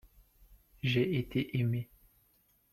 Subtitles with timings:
[0.81, 1.91] j'ai été aimé.